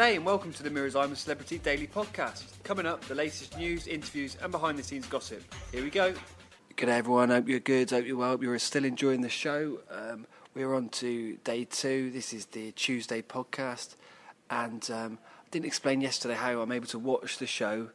G'day 0.00 0.16
and 0.16 0.24
welcome 0.24 0.50
to 0.54 0.62
the 0.62 0.70
Mirrors 0.70 0.96
I'm 0.96 1.12
a 1.12 1.14
Celebrity 1.14 1.58
Daily 1.58 1.86
Podcast. 1.86 2.44
Coming 2.62 2.86
up, 2.86 3.04
the 3.04 3.14
latest 3.14 3.58
news, 3.58 3.86
interviews, 3.86 4.34
and 4.42 4.50
behind 4.50 4.78
the 4.78 4.82
scenes 4.82 5.06
gossip. 5.06 5.42
Here 5.72 5.82
we 5.82 5.90
go. 5.90 6.14
G'day 6.74 6.88
everyone, 6.88 7.28
hope 7.28 7.46
you're 7.46 7.60
good, 7.60 7.90
hope 7.90 8.06
you're 8.06 8.16
well, 8.16 8.30
hope 8.30 8.42
you're 8.42 8.58
still 8.58 8.86
enjoying 8.86 9.20
the 9.20 9.28
show. 9.28 9.80
Um, 9.90 10.26
we're 10.54 10.72
on 10.72 10.88
to 10.88 11.36
day 11.44 11.66
two. 11.66 12.10
This 12.12 12.32
is 12.32 12.46
the 12.46 12.72
Tuesday 12.72 13.20
podcast, 13.20 13.96
and 14.48 14.90
um, 14.90 15.18
I 15.44 15.48
didn't 15.50 15.66
explain 15.66 16.00
yesterday 16.00 16.34
how 16.34 16.62
I'm 16.62 16.72
able 16.72 16.86
to 16.86 16.98
watch 16.98 17.36
the 17.36 17.46
show 17.46 17.90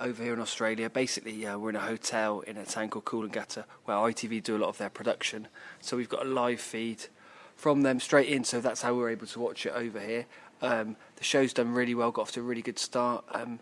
over 0.00 0.24
here 0.24 0.34
in 0.34 0.40
Australia. 0.40 0.90
Basically, 0.90 1.46
uh, 1.46 1.56
we're 1.56 1.70
in 1.70 1.76
a 1.76 1.80
hotel 1.80 2.40
in 2.40 2.56
a 2.56 2.64
town 2.64 2.88
called 2.88 3.04
Coolangatta 3.04 3.62
where 3.84 3.96
ITV 3.96 4.42
do 4.42 4.56
a 4.56 4.58
lot 4.58 4.70
of 4.70 4.78
their 4.78 4.90
production. 4.90 5.46
So 5.80 5.96
we've 5.96 6.08
got 6.08 6.26
a 6.26 6.28
live 6.28 6.60
feed 6.60 7.04
from 7.54 7.82
them 7.82 8.00
straight 8.00 8.28
in, 8.28 8.42
so 8.42 8.60
that's 8.60 8.82
how 8.82 8.94
we're 8.94 9.10
able 9.10 9.28
to 9.28 9.38
watch 9.38 9.64
it 9.64 9.72
over 9.72 10.00
here. 10.00 10.26
Um, 10.64 10.96
the 11.16 11.24
show's 11.24 11.52
done 11.52 11.72
really 11.72 11.94
well, 11.94 12.10
got 12.10 12.22
off 12.22 12.32
to 12.32 12.40
a 12.40 12.42
really 12.42 12.62
good 12.62 12.78
start. 12.78 13.24
Um, 13.32 13.60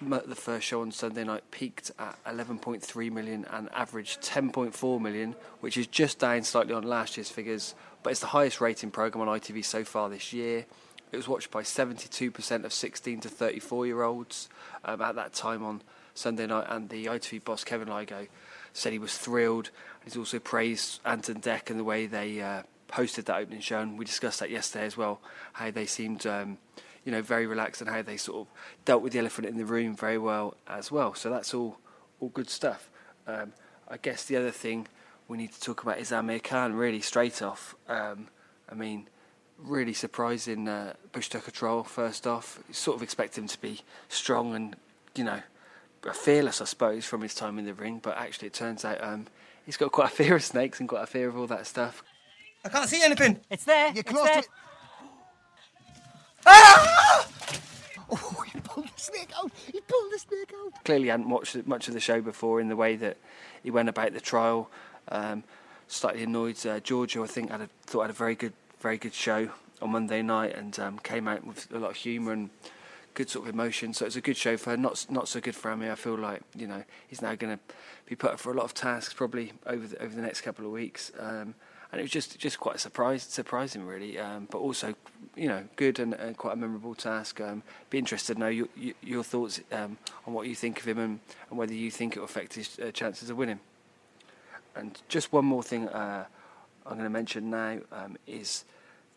the 0.00 0.34
first 0.34 0.66
show 0.66 0.82
on 0.82 0.92
Sunday 0.92 1.24
night 1.24 1.50
peaked 1.50 1.90
at 1.98 2.22
11.3 2.24 3.12
million 3.12 3.46
and 3.50 3.68
averaged 3.72 4.20
10.4 4.20 5.00
million, 5.00 5.34
which 5.60 5.76
is 5.76 5.86
just 5.86 6.18
down 6.18 6.42
slightly 6.42 6.74
on 6.74 6.82
last 6.82 7.16
year's 7.16 7.30
figures, 7.30 7.74
but 8.02 8.10
it's 8.10 8.20
the 8.20 8.26
highest 8.26 8.60
rating 8.60 8.90
programme 8.90 9.26
on 9.26 9.40
ITV 9.40 9.64
so 9.64 9.84
far 9.84 10.08
this 10.08 10.32
year. 10.32 10.66
It 11.12 11.16
was 11.16 11.28
watched 11.28 11.50
by 11.50 11.62
72% 11.62 12.64
of 12.64 12.72
16 12.72 13.20
to 13.20 13.28
34 13.28 13.86
year 13.86 14.02
olds 14.02 14.48
um, 14.84 15.00
at 15.00 15.14
that 15.14 15.32
time 15.32 15.64
on 15.64 15.82
Sunday 16.14 16.46
night, 16.46 16.66
and 16.68 16.88
the 16.88 17.06
ITV 17.06 17.44
boss 17.44 17.64
Kevin 17.64 17.88
Lygo 17.88 18.26
said 18.72 18.92
he 18.92 18.98
was 18.98 19.16
thrilled. 19.16 19.70
He's 20.04 20.16
also 20.16 20.38
praised 20.38 21.00
Ant 21.04 21.28
and 21.28 21.42
Dec 21.42 21.70
and 21.70 21.78
the 21.78 21.84
way 21.84 22.06
they 22.06 22.42
uh, 22.42 22.62
hosted 22.88 23.24
that 23.24 23.36
opening 23.36 23.60
show, 23.60 23.80
and 23.80 23.98
we 23.98 24.04
discussed 24.04 24.40
that 24.40 24.50
yesterday 24.50 24.86
as 24.86 24.96
well. 24.96 25.20
How 25.54 25.70
they 25.70 25.86
seemed, 25.86 26.26
um, 26.26 26.58
you 27.04 27.12
know, 27.12 27.22
very 27.22 27.46
relaxed, 27.46 27.80
and 27.80 27.90
how 27.90 28.02
they 28.02 28.16
sort 28.16 28.46
of 28.46 28.46
dealt 28.84 29.02
with 29.02 29.12
the 29.12 29.18
elephant 29.18 29.48
in 29.48 29.56
the 29.56 29.64
room 29.64 29.96
very 29.96 30.18
well 30.18 30.56
as 30.66 30.90
well. 30.90 31.14
So 31.14 31.30
that's 31.30 31.54
all, 31.54 31.78
all 32.20 32.28
good 32.30 32.50
stuff. 32.50 32.90
Um, 33.26 33.52
I 33.88 33.96
guess 33.96 34.24
the 34.24 34.36
other 34.36 34.50
thing 34.50 34.88
we 35.28 35.36
need 35.36 35.52
to 35.52 35.60
talk 35.60 35.82
about 35.82 35.98
is 35.98 36.12
Amir 36.12 36.40
Khan. 36.40 36.74
Really, 36.74 37.00
straight 37.00 37.42
off. 37.42 37.74
Um, 37.88 38.28
I 38.70 38.74
mean, 38.74 39.08
really 39.58 39.92
surprising 39.92 40.68
uh, 40.68 40.94
Bush 41.12 41.28
Tucker 41.28 41.50
trial. 41.50 41.84
First 41.84 42.26
off, 42.26 42.62
sort 42.72 42.96
of 42.96 43.02
expect 43.02 43.38
him 43.38 43.46
to 43.46 43.60
be 43.60 43.80
strong 44.08 44.54
and, 44.54 44.76
you 45.14 45.24
know, 45.24 45.40
fearless, 46.12 46.60
I 46.60 46.66
suppose, 46.66 47.04
from 47.04 47.22
his 47.22 47.34
time 47.34 47.58
in 47.58 47.64
the 47.64 47.74
ring. 47.74 48.00
But 48.02 48.16
actually, 48.16 48.48
it 48.48 48.54
turns 48.54 48.84
out 48.84 49.02
um, 49.02 49.26
he's 49.64 49.76
got 49.76 49.92
quite 49.92 50.12
a 50.12 50.14
fear 50.14 50.36
of 50.36 50.44
snakes 50.44 50.78
and 50.78 50.88
quite 50.88 51.02
a 51.02 51.06
fear 51.06 51.28
of 51.28 51.36
all 51.36 51.46
that 51.48 51.66
stuff. 51.66 52.02
I 52.66 52.68
can't 52.68 52.88
see 52.88 53.00
anything. 53.00 53.38
It's 53.48 53.64
there. 53.64 53.92
You're 53.92 54.02
close 54.02 54.24
there. 54.24 54.34
to 54.34 54.38
it. 54.40 54.48
Ah! 56.44 57.28
Oh, 58.10 58.44
he 58.52 58.58
pulled 58.60 58.88
the 58.88 59.00
snake 59.00 59.30
out. 59.36 59.52
He 59.72 59.80
pulled 59.80 60.12
the 60.12 60.18
snake 60.18 60.52
out. 60.64 60.84
Clearly, 60.84 61.08
hadn't 61.08 61.28
watched 61.28 61.56
much 61.66 61.86
of 61.86 61.94
the 61.94 62.00
show 62.00 62.20
before 62.20 62.60
in 62.60 62.68
the 62.68 62.74
way 62.74 62.96
that 62.96 63.18
he 63.62 63.70
went 63.70 63.88
about 63.88 64.14
the 64.14 64.20
trial. 64.20 64.68
Um, 65.08 65.44
slightly 65.86 66.24
annoyed. 66.24 66.64
Uh, 66.66 66.80
Georgia, 66.80 67.22
I 67.22 67.26
think, 67.26 67.50
had 67.50 67.60
a, 67.60 67.68
thought 67.84 68.02
had 68.02 68.10
a 68.10 68.14
very 68.14 68.34
good, 68.34 68.52
very 68.80 68.98
good 68.98 69.14
show 69.14 69.50
on 69.80 69.90
Monday 69.90 70.22
night 70.22 70.56
and 70.56 70.76
um, 70.80 70.98
came 70.98 71.28
out 71.28 71.46
with 71.46 71.72
a 71.72 71.78
lot 71.78 71.90
of 71.90 71.96
humour 71.96 72.32
and 72.32 72.50
good 73.14 73.30
sort 73.30 73.48
of 73.48 73.54
emotion. 73.54 73.92
So 73.92 74.06
it's 74.06 74.16
a 74.16 74.20
good 74.20 74.36
show 74.36 74.56
for 74.56 74.70
her. 74.70 74.76
Not 74.76 75.06
not 75.08 75.28
so 75.28 75.40
good 75.40 75.54
for 75.54 75.70
Amir. 75.70 75.92
I 75.92 75.96
feel 75.96 76.18
like 76.18 76.42
you 76.56 76.66
know 76.66 76.82
he's 77.06 77.22
now 77.22 77.36
going 77.36 77.56
to 77.56 77.74
be 78.06 78.16
put 78.16 78.32
up 78.32 78.40
for 78.40 78.50
a 78.50 78.54
lot 78.54 78.64
of 78.64 78.74
tasks 78.74 79.14
probably 79.14 79.52
over 79.66 79.86
the, 79.86 80.02
over 80.02 80.14
the 80.14 80.22
next 80.22 80.40
couple 80.40 80.66
of 80.66 80.72
weeks. 80.72 81.12
Um, 81.18 81.54
and 81.96 82.02
it 82.02 82.04
was 82.04 82.10
just 82.10 82.38
just 82.38 82.60
quite 82.60 82.76
a 82.76 82.78
surprise, 82.78 83.22
surprising 83.22 83.86
really, 83.86 84.18
um, 84.18 84.46
but 84.50 84.58
also 84.58 84.94
you 85.34 85.48
know 85.48 85.64
good 85.76 85.98
and, 85.98 86.12
and 86.12 86.36
quite 86.36 86.52
a 86.52 86.56
memorable 86.56 86.94
task. 86.94 87.40
Um, 87.40 87.62
be 87.88 87.96
interested 87.96 88.34
to 88.34 88.40
know 88.40 88.48
your, 88.48 88.68
your 89.00 89.24
thoughts 89.24 89.62
um, 89.72 89.96
on 90.26 90.34
what 90.34 90.46
you 90.46 90.54
think 90.54 90.78
of 90.78 90.86
him 90.86 90.98
and, 90.98 91.20
and 91.48 91.58
whether 91.58 91.72
you 91.72 91.90
think 91.90 92.14
it 92.14 92.18
will 92.18 92.26
affect 92.26 92.52
his 92.52 92.78
uh, 92.80 92.90
chances 92.90 93.30
of 93.30 93.38
winning. 93.38 93.60
And 94.74 95.00
just 95.08 95.32
one 95.32 95.46
more 95.46 95.62
thing 95.62 95.88
uh, 95.88 96.26
I'm 96.84 96.98
going 96.98 97.04
to 97.04 97.08
mention 97.08 97.48
now 97.48 97.78
um, 97.90 98.18
is 98.26 98.66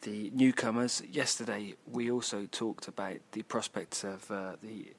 the 0.04 0.32
newcomers. 0.34 1.04
Yesterday 1.12 1.76
we 1.92 2.10
also 2.10 2.48
talked 2.50 2.88
about 2.88 3.18
the 3.34 3.42
prospects 3.42 4.06
of 4.06 4.32
uh, 4.32 4.54
the 4.64 4.94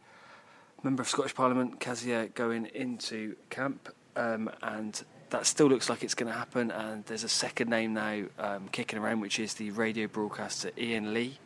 member 0.83 1.01
of 1.01 1.09
Scottish 1.09 1.35
Parliament 1.35 1.81
Kezia 1.81 2.27
going 2.35 2.67
into 2.67 3.37
camp 3.49 3.89
um, 4.17 4.51
and 4.61 5.03
that 5.31 5.47
still 5.47 5.69
looks 5.69 5.89
like 5.89 6.03
it's 6.03 6.15
going 6.15 6.31
to 6.31 6.39
happen. 6.39 6.71
And 6.71 7.05
there's 7.07 7.25
a 7.25 7.29
second 7.29 7.71
name 7.71 7.95
now 7.95 8.25
um, 8.39 8.69
kicking 8.69 8.99
around, 8.99 9.21
which 9.21 9.39
is 9.39 9.55
the 9.55 9.71
radio 9.71 10.07
broadcaster 10.07 10.71
Iain 10.79 11.15
Lee. 11.15 11.39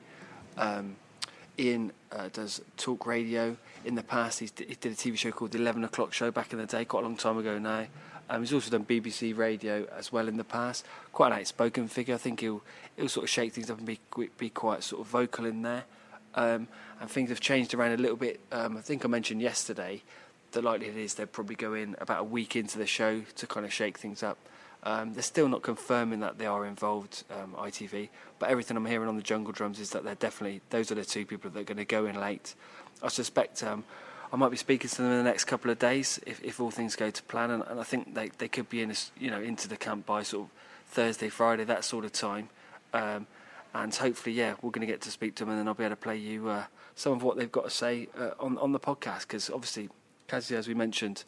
Um, 0.56 0.96
Iain 1.58 1.92
uh, 2.10 2.28
does 2.32 2.60
talk 2.76 3.06
radio. 3.06 3.56
In 3.84 3.94
the 3.94 4.02
past, 4.02 4.40
he 4.40 4.46
did 4.46 4.86
a 4.86 4.96
TV 4.96 5.16
show 5.16 5.30
called 5.30 5.52
The 5.52 5.58
11 5.58 5.84
O'Clock 5.84 6.12
Show 6.12 6.30
back 6.30 6.52
in 6.52 6.58
the 6.58 6.66
day, 6.66 6.84
quite 6.84 7.00
a 7.00 7.06
long 7.06 7.16
time 7.16 7.38
ago 7.38 7.58
now. 7.58 7.86
Um, 8.30 8.40
he's 8.40 8.54
also 8.54 8.70
done 8.70 8.86
BBC 8.86 9.36
radio 9.36 9.86
as 9.96 10.10
well 10.10 10.28
in 10.28 10.38
the 10.38 10.44
past. 10.44 10.86
Quite 11.12 11.32
an 11.32 11.40
outspoken 11.40 11.88
figure. 11.88 12.14
I 12.14 12.18
think 12.18 12.40
he'll 12.40 12.62
he'll 12.96 13.08
sort 13.08 13.24
of 13.24 13.30
shake 13.30 13.52
things 13.52 13.70
up 13.70 13.76
and 13.76 13.86
be 13.86 14.00
be 14.38 14.48
quite 14.48 14.82
sort 14.82 15.02
of 15.02 15.08
vocal 15.08 15.44
in 15.44 15.60
there. 15.60 15.84
Um, 16.34 16.66
and 17.00 17.10
things 17.10 17.28
have 17.28 17.40
changed 17.40 17.74
around 17.74 17.92
a 17.92 17.96
little 17.98 18.16
bit. 18.16 18.40
Um, 18.50 18.78
I 18.78 18.80
think 18.80 19.04
I 19.04 19.08
mentioned 19.08 19.42
yesterday 19.42 20.02
the 20.54 20.62
likelihood 20.62 20.96
is 20.96 21.14
they'll 21.14 21.26
probably 21.26 21.56
go 21.56 21.74
in 21.74 21.96
about 22.00 22.20
a 22.20 22.24
week 22.24 22.56
into 22.56 22.78
the 22.78 22.86
show 22.86 23.22
to 23.36 23.46
kind 23.46 23.66
of 23.66 23.72
shake 23.72 23.98
things 23.98 24.22
up. 24.22 24.38
Um, 24.82 25.14
they're 25.14 25.22
still 25.22 25.48
not 25.48 25.62
confirming 25.62 26.20
that 26.20 26.38
they 26.38 26.46
are 26.46 26.66
involved, 26.66 27.24
um, 27.30 27.54
ITV, 27.58 28.10
but 28.38 28.50
everything 28.50 28.76
I'm 28.76 28.84
hearing 28.84 29.08
on 29.08 29.16
the 29.16 29.22
Jungle 29.22 29.52
Drums 29.52 29.80
is 29.80 29.90
that 29.90 30.04
they're 30.04 30.14
definitely 30.14 30.60
those 30.70 30.90
are 30.92 30.94
the 30.94 31.04
two 31.04 31.24
people 31.24 31.50
that 31.50 31.60
are 31.60 31.64
going 31.64 31.78
to 31.78 31.84
go 31.84 32.06
in 32.06 32.20
late. 32.20 32.54
I 33.02 33.08
suspect 33.08 33.62
um, 33.62 33.84
I 34.32 34.36
might 34.36 34.50
be 34.50 34.56
speaking 34.56 34.90
to 34.90 34.96
them 34.96 35.10
in 35.10 35.18
the 35.18 35.24
next 35.24 35.44
couple 35.44 35.70
of 35.70 35.78
days 35.78 36.20
if, 36.26 36.42
if 36.44 36.60
all 36.60 36.70
things 36.70 36.96
go 36.96 37.10
to 37.10 37.22
plan, 37.24 37.50
and, 37.50 37.62
and 37.66 37.80
I 37.80 37.82
think 37.82 38.14
they 38.14 38.30
they 38.36 38.48
could 38.48 38.68
be 38.68 38.82
in 38.82 38.90
a, 38.90 38.94
you 39.18 39.30
know 39.30 39.40
into 39.40 39.68
the 39.68 39.76
camp 39.76 40.04
by 40.04 40.22
sort 40.22 40.48
of 40.48 40.50
Thursday, 40.88 41.30
Friday, 41.30 41.64
that 41.64 41.84
sort 41.84 42.04
of 42.04 42.12
time. 42.12 42.50
Um, 42.92 43.26
and 43.72 43.92
hopefully, 43.92 44.36
yeah, 44.36 44.54
we're 44.62 44.70
going 44.70 44.86
to 44.86 44.92
get 44.92 45.00
to 45.00 45.10
speak 45.10 45.34
to 45.36 45.44
them, 45.44 45.50
and 45.50 45.58
then 45.58 45.66
I'll 45.66 45.74
be 45.74 45.82
able 45.82 45.96
to 45.96 46.00
play 46.00 46.16
you 46.16 46.48
uh, 46.48 46.64
some 46.94 47.12
of 47.12 47.22
what 47.22 47.36
they've 47.36 47.50
got 47.50 47.64
to 47.64 47.70
say 47.70 48.08
uh, 48.18 48.30
on 48.38 48.58
on 48.58 48.72
the 48.72 48.80
podcast 48.80 49.22
because 49.22 49.48
obviously 49.48 49.88
Kezia, 50.28 50.58
as 50.58 50.68
we 50.68 50.74
mentioned, 50.74 51.24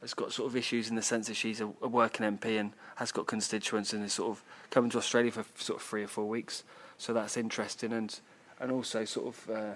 has 0.00 0.14
got 0.14 0.32
sort 0.32 0.48
of 0.48 0.56
issues 0.56 0.88
in 0.88 0.96
the 0.96 1.02
sense 1.02 1.26
that 1.28 1.34
she's 1.34 1.60
a, 1.60 1.66
a, 1.82 1.88
working 1.88 2.26
MP 2.26 2.58
and 2.58 2.72
has 2.96 3.12
got 3.12 3.26
constituents 3.26 3.92
and 3.92 4.04
is 4.04 4.14
sort 4.14 4.30
of 4.30 4.42
coming 4.70 4.90
to 4.90 4.98
Australia 4.98 5.30
for 5.30 5.44
sort 5.56 5.80
of 5.80 5.86
three 5.86 6.02
or 6.02 6.08
four 6.08 6.26
weeks. 6.26 6.64
So 6.96 7.12
that's 7.12 7.36
interesting 7.36 7.92
and 7.92 8.18
and 8.58 8.70
also 8.70 9.04
sort 9.04 9.28
of 9.28 9.50
uh, 9.50 9.72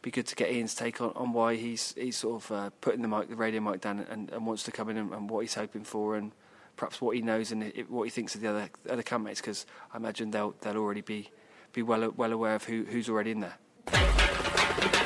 be 0.00 0.10
good 0.10 0.26
to 0.26 0.34
get 0.34 0.48
Iain's 0.48 0.74
take 0.74 1.00
on, 1.00 1.12
on 1.14 1.32
why 1.32 1.56
he's 1.56 1.94
he's 1.96 2.16
sort 2.16 2.42
of 2.42 2.52
uh, 2.52 2.70
putting 2.80 3.02
the 3.02 3.08
mic, 3.08 3.28
the 3.28 3.36
radio 3.36 3.60
mic 3.60 3.80
down 3.80 4.00
and, 4.10 4.30
and 4.30 4.46
wants 4.46 4.64
to 4.64 4.72
come 4.72 4.88
in 4.88 4.96
and, 4.96 5.12
and, 5.12 5.30
what 5.30 5.40
he's 5.40 5.54
hoping 5.54 5.84
for 5.84 6.16
and 6.16 6.32
perhaps 6.76 7.00
what 7.00 7.14
he 7.14 7.22
knows 7.22 7.52
and 7.52 7.62
it, 7.62 7.90
what 7.90 8.04
he 8.04 8.10
thinks 8.10 8.34
of 8.34 8.40
the 8.40 8.48
other 8.48 8.68
other 8.90 9.02
campmates 9.02 9.36
because 9.36 9.64
I 9.92 9.98
imagine 9.98 10.32
they'll 10.32 10.54
they'll 10.60 10.76
already 10.76 11.02
be 11.02 11.30
be 11.72 11.82
well 11.82 12.10
well 12.16 12.32
aware 12.32 12.56
of 12.56 12.64
who 12.64 12.84
who's 12.84 13.08
already 13.08 13.30
in 13.30 13.40
there. 13.40 15.01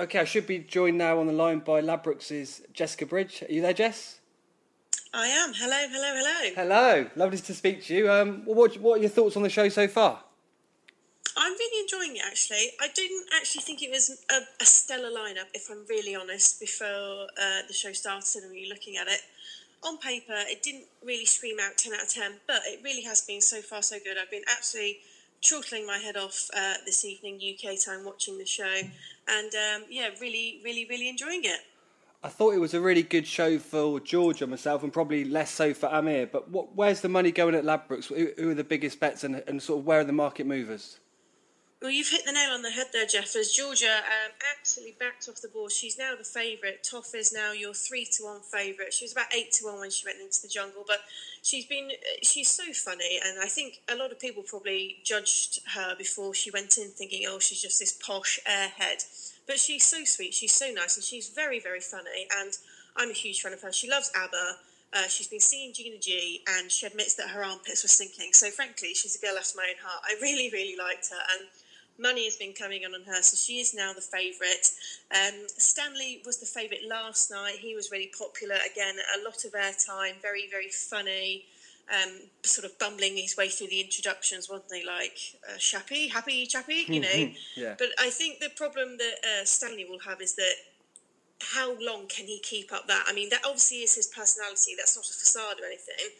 Okay, 0.00 0.20
I 0.20 0.24
should 0.24 0.46
be 0.46 0.60
joined 0.60 0.96
now 0.96 1.18
on 1.18 1.26
the 1.26 1.32
line 1.32 1.58
by 1.58 1.80
Ladbrokes' 1.80 2.60
Jessica 2.72 3.04
Bridge. 3.04 3.42
Are 3.42 3.52
you 3.52 3.60
there, 3.60 3.72
Jess? 3.72 4.20
I 5.12 5.26
am. 5.26 5.52
Hello, 5.54 5.88
hello, 5.90 6.14
hello. 6.14 6.54
Hello. 6.54 7.10
Lovely 7.16 7.38
to 7.38 7.52
speak 7.52 7.84
to 7.86 7.94
you. 7.94 8.12
Um, 8.12 8.42
what, 8.44 8.78
what 8.78 8.98
are 8.98 9.00
your 9.00 9.10
thoughts 9.10 9.36
on 9.36 9.42
the 9.42 9.50
show 9.50 9.68
so 9.68 9.88
far? 9.88 10.22
I'm 11.36 11.52
really 11.52 11.82
enjoying 11.82 12.16
it 12.16 12.22
actually. 12.24 12.70
I 12.80 12.88
didn't 12.94 13.26
actually 13.34 13.62
think 13.62 13.82
it 13.82 13.90
was 13.90 14.24
a, 14.30 14.40
a 14.62 14.64
stellar 14.64 15.10
lineup, 15.10 15.50
if 15.52 15.68
I'm 15.68 15.84
really 15.88 16.14
honest, 16.14 16.60
before 16.60 17.26
uh, 17.40 17.62
the 17.66 17.74
show 17.74 17.92
started 17.92 18.44
and 18.44 18.52
we 18.52 18.68
were 18.68 18.74
looking 18.74 18.96
at 18.98 19.08
it. 19.08 19.20
On 19.82 19.98
paper, 19.98 20.34
it 20.46 20.62
didn't 20.62 20.84
really 21.04 21.26
scream 21.26 21.56
out 21.60 21.76
10 21.76 21.94
out 21.94 22.02
of 22.02 22.08
10, 22.08 22.34
but 22.46 22.62
it 22.66 22.80
really 22.84 23.02
has 23.02 23.22
been 23.22 23.40
so 23.40 23.60
far 23.62 23.82
so 23.82 23.96
good. 24.04 24.16
I've 24.16 24.30
been 24.30 24.44
absolutely 24.48 24.98
chortling 25.46 25.86
my 25.86 25.98
head 25.98 26.16
off 26.16 26.48
uh, 26.56 26.74
this 26.84 27.04
evening, 27.04 27.36
UK 27.36 27.74
time, 27.84 28.04
watching 28.04 28.38
the 28.38 28.46
show, 28.46 28.74
and 29.28 29.52
um, 29.54 29.84
yeah, 29.90 30.08
really, 30.20 30.60
really, 30.64 30.86
really 30.88 31.08
enjoying 31.08 31.44
it. 31.44 31.60
I 32.22 32.28
thought 32.28 32.54
it 32.54 32.58
was 32.58 32.74
a 32.74 32.80
really 32.80 33.04
good 33.04 33.26
show 33.26 33.58
for 33.58 34.00
Georgia 34.00 34.46
myself, 34.46 34.82
and 34.82 34.92
probably 34.92 35.24
less 35.24 35.50
so 35.50 35.72
for 35.72 35.86
Amir. 35.86 36.26
But 36.26 36.50
what, 36.50 36.74
where's 36.74 37.00
the 37.00 37.08
money 37.08 37.30
going 37.30 37.54
at 37.54 37.64
Ladbrokes? 37.64 38.06
Who, 38.06 38.30
who 38.36 38.50
are 38.50 38.54
the 38.54 38.64
biggest 38.64 38.98
bets, 38.98 39.22
and, 39.24 39.42
and 39.46 39.62
sort 39.62 39.80
of 39.80 39.86
where 39.86 40.00
are 40.00 40.04
the 40.04 40.12
market 40.12 40.46
movers? 40.46 40.98
Well, 41.80 41.92
you've 41.92 42.08
hit 42.08 42.26
the 42.26 42.32
nail 42.32 42.50
on 42.50 42.62
the 42.62 42.72
head 42.72 42.88
there, 42.92 43.06
Jeff. 43.06 43.36
As 43.36 43.52
Georgia 43.52 43.98
um, 43.98 44.32
absolutely 44.58 44.96
backed 44.98 45.28
off 45.28 45.40
the 45.40 45.46
ball, 45.46 45.68
she's 45.68 45.96
now 45.96 46.16
the 46.16 46.24
favourite. 46.24 46.82
Toff 46.82 47.14
is 47.14 47.32
now 47.32 47.52
your 47.52 47.72
three 47.72 48.04
to 48.16 48.24
one 48.24 48.40
favourite. 48.40 48.92
She 48.92 49.04
was 49.04 49.12
about 49.12 49.32
eight 49.32 49.52
to 49.52 49.66
one 49.66 49.78
when 49.78 49.90
she 49.90 50.04
went 50.04 50.18
into 50.20 50.42
the 50.42 50.48
jungle, 50.48 50.82
but 50.84 51.02
she's 51.40 51.66
been 51.66 51.90
she's 52.20 52.48
so 52.48 52.72
funny, 52.72 53.20
and 53.24 53.38
I 53.40 53.46
think 53.46 53.82
a 53.88 53.94
lot 53.94 54.10
of 54.10 54.18
people 54.18 54.42
probably 54.42 54.96
judged 55.04 55.60
her 55.76 55.94
before 55.96 56.34
she 56.34 56.50
went 56.50 56.76
in, 56.78 56.88
thinking, 56.88 57.26
oh, 57.28 57.38
she's 57.38 57.62
just 57.62 57.78
this 57.78 57.92
posh 57.92 58.40
airhead. 58.44 59.04
But 59.46 59.60
she's 59.60 59.84
so 59.84 60.02
sweet, 60.02 60.34
she's 60.34 60.56
so 60.56 60.72
nice, 60.72 60.96
and 60.96 61.04
she's 61.04 61.28
very 61.28 61.60
very 61.60 61.80
funny. 61.80 62.26
And 62.40 62.58
I'm 62.96 63.10
a 63.10 63.14
huge 63.14 63.40
fan 63.40 63.52
of 63.52 63.62
her. 63.62 63.72
She 63.72 63.88
loves 63.88 64.10
ABBA. 64.16 64.56
Uh, 64.90 65.06
she's 65.06 65.28
been 65.28 65.38
singing 65.38 65.72
Gina 65.74 65.98
G, 65.98 66.40
and 66.48 66.72
she 66.72 66.86
admits 66.86 67.14
that 67.14 67.28
her 67.28 67.44
armpits 67.44 67.84
were 67.84 67.88
stinking. 67.88 68.32
So 68.32 68.50
frankly, 68.50 68.94
she's 68.94 69.14
a 69.14 69.24
girl 69.24 69.38
after 69.38 69.56
my 69.56 69.68
own 69.70 69.80
heart. 69.80 70.02
I 70.04 70.20
really 70.20 70.50
really 70.50 70.74
liked 70.76 71.10
her, 71.10 71.22
and 71.38 71.46
money 71.98 72.24
has 72.24 72.36
been 72.36 72.52
coming 72.52 72.84
on 72.84 72.94
on 72.94 73.02
her, 73.02 73.22
so 73.22 73.36
she 73.36 73.60
is 73.60 73.74
now 73.74 73.92
the 73.92 74.00
favourite. 74.00 74.70
Um, 75.14 75.46
Stanley 75.56 76.22
was 76.24 76.38
the 76.38 76.46
favourite 76.46 76.82
last 76.88 77.30
night. 77.30 77.56
He 77.58 77.74
was 77.74 77.90
really 77.90 78.10
popular 78.16 78.56
again, 78.70 78.96
a 79.20 79.24
lot 79.24 79.44
of 79.44 79.52
airtime, 79.52 80.20
very 80.22 80.48
very 80.50 80.68
funny. 80.68 81.44
Um, 81.90 82.20
sort 82.42 82.66
of 82.66 82.78
bumbling 82.78 83.16
his 83.16 83.34
way 83.34 83.48
through 83.48 83.68
the 83.68 83.80
introductions, 83.80 84.46
wasn't 84.50 84.68
they? 84.68 84.84
Like 84.84 85.18
uh, 85.48 85.56
Shappy, 85.56 86.10
happy 86.10 86.44
Chappy, 86.46 86.84
you 86.86 87.00
know. 87.00 87.30
Yeah. 87.56 87.76
But 87.78 87.88
I 87.98 88.10
think 88.10 88.40
the 88.40 88.50
problem 88.50 88.98
that 88.98 89.14
uh, 89.24 89.44
Stanley 89.46 89.86
will 89.88 90.00
have 90.00 90.20
is 90.20 90.34
that 90.34 90.52
how 91.40 91.76
long 91.80 92.06
can 92.06 92.26
he 92.26 92.40
keep 92.40 92.72
up 92.72 92.86
that? 92.88 93.04
I 93.08 93.14
mean, 93.14 93.30
that 93.30 93.40
obviously 93.44 93.78
is 93.78 93.94
his 93.94 94.06
personality. 94.06 94.74
That's 94.76 94.96
not 94.96 95.06
a 95.06 95.08
facade 95.08 95.60
or 95.60 95.66
anything. 95.66 96.12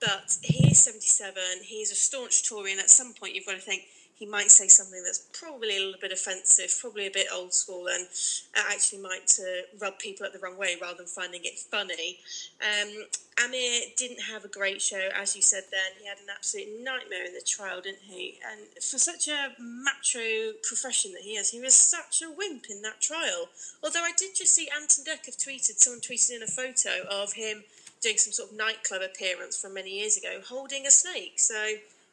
But 0.00 0.36
he's 0.42 0.80
77. 0.80 1.34
He's 1.62 1.90
a 1.92 1.94
staunch 1.94 2.46
Tory, 2.46 2.72
and 2.72 2.80
at 2.80 2.90
some 2.90 3.14
point 3.14 3.34
you've 3.34 3.46
got 3.46 3.54
to 3.54 3.60
think 3.60 3.84
he 4.16 4.26
might 4.26 4.50
say 4.50 4.68
something 4.68 5.02
that's 5.02 5.26
probably 5.32 5.76
a 5.76 5.80
little 5.80 6.00
bit 6.00 6.12
offensive, 6.12 6.72
probably 6.80 7.06
a 7.06 7.10
bit 7.10 7.26
old 7.32 7.52
school, 7.52 7.88
and 7.88 8.06
actually 8.54 9.00
might 9.00 9.38
uh, 9.40 9.66
rub 9.80 9.98
people 9.98 10.24
up 10.24 10.32
the 10.32 10.38
wrong 10.38 10.56
way 10.56 10.76
rather 10.80 10.98
than 10.98 11.06
finding 11.06 11.40
it 11.44 11.58
funny. 11.58 12.18
Um, 12.62 13.06
Amir 13.44 13.80
didn't 13.96 14.22
have 14.22 14.44
a 14.44 14.48
great 14.48 14.80
show, 14.80 15.08
as 15.14 15.34
you 15.34 15.42
said. 15.42 15.64
Then 15.70 16.00
he 16.00 16.06
had 16.06 16.18
an 16.18 16.30
absolute 16.32 16.68
nightmare 16.80 17.24
in 17.26 17.34
the 17.34 17.42
trial, 17.44 17.80
didn't 17.80 18.02
he? 18.02 18.38
And 18.48 18.60
for 18.76 18.98
such 18.98 19.26
a 19.26 19.54
macho 19.58 20.52
profession 20.62 21.12
that 21.12 21.22
he 21.22 21.36
has, 21.36 21.50
he 21.50 21.60
was 21.60 21.74
such 21.74 22.22
a 22.22 22.30
wimp 22.30 22.66
in 22.70 22.82
that 22.82 23.00
trial. 23.00 23.48
Although 23.82 24.04
I 24.04 24.12
did 24.16 24.36
just 24.36 24.54
see 24.54 24.68
Ant 24.68 24.96
and 24.98 25.06
Dec 25.06 25.26
have 25.26 25.36
tweeted, 25.36 25.78
someone 25.78 26.00
tweeted 26.00 26.36
in 26.36 26.42
a 26.42 26.46
photo 26.46 27.08
of 27.10 27.32
him 27.32 27.64
doing 28.00 28.18
some 28.18 28.32
sort 28.32 28.50
of 28.50 28.56
nightclub 28.56 29.02
appearance 29.02 29.60
from 29.60 29.74
many 29.74 29.98
years 29.98 30.16
ago, 30.16 30.40
holding 30.46 30.86
a 30.86 30.90
snake. 30.90 31.40
So 31.40 31.56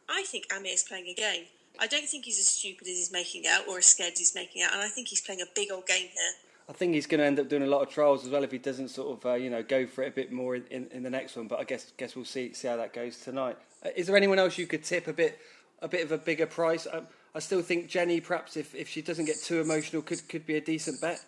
I 0.10 0.24
think 0.24 0.46
Amir's 0.52 0.84
playing 0.84 1.08
a 1.08 1.14
game. 1.14 1.46
I 1.80 1.88
don't 1.88 2.08
think 2.08 2.26
he's 2.26 2.40
as 2.40 2.48
stupid 2.48 2.88
as 2.88 2.98
he's 2.98 3.12
making 3.12 3.44
out 3.48 3.68
or 3.68 3.80
as 3.80 3.86
scared 3.86 4.14
as 4.14 4.20
he's 4.20 4.36
making 4.36 4.62
out, 4.62 4.74
and 4.74 4.82
I 4.82 4.88
think 4.88 5.08
he's 5.08 5.22
playing 5.22 5.42
a 5.42 5.46
big 5.56 5.72
old 5.72 5.88
game 5.88 6.08
here. 6.08 6.34
I 6.70 6.74
think 6.74 6.94
he's 6.94 7.08
going 7.08 7.20
to 7.20 7.26
end 7.26 7.40
up 7.40 7.50
doing 7.50 7.64
a 7.64 7.68
lot 7.68 7.82
of 7.82 7.90
trials 7.90 8.24
as 8.24 8.32
well 8.32 8.44
if 8.44 8.52
he 8.52 8.58
doesn't 8.58 8.90
sort 8.90 9.18
of 9.18 9.26
uh, 9.26 9.34
you 9.34 9.50
know 9.50 9.64
go 9.64 9.86
for 9.88 10.04
it 10.04 10.10
a 10.10 10.12
bit 10.12 10.32
more 10.32 10.56
in, 10.56 10.64
in, 10.70 10.88
in, 10.92 11.04
the 11.04 11.10
next 11.10 11.36
one. 11.36 11.48
But 11.48 11.60
I 11.60 11.64
guess 11.64 11.92
guess 11.98 12.16
we'll 12.16 12.26
see 12.26 12.54
see 12.54 12.68
how 12.68 12.78
that 12.78 12.94
goes 12.94 13.18
tonight. 13.20 13.58
Uh, 13.86 13.90
is 13.96 14.08
there 14.08 14.16
anyone 14.16 14.40
else 14.40 14.58
you 14.58 14.68
could 14.68 14.84
tip 14.84 15.08
a 15.08 15.14
bit 15.14 15.40
a 15.82 15.88
bit 15.88 16.04
of 16.04 16.12
a 16.12 16.18
bigger 16.18 16.46
price? 16.46 16.88
Um, 16.92 17.08
I 17.34 17.40
still 17.40 17.62
think 17.62 17.88
Jenny, 17.88 18.20
perhaps 18.20 18.58
if, 18.58 18.76
if 18.76 18.90
she 18.90 19.02
doesn't 19.02 19.26
get 19.26 19.42
too 19.42 19.60
emotional, 19.60 20.02
could 20.02 20.28
could 20.30 20.46
be 20.46 20.56
a 20.56 20.62
decent 20.62 21.02
bet. 21.02 21.24